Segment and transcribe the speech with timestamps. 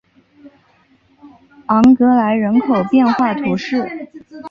[1.67, 4.09] 昂格莱人口变化图示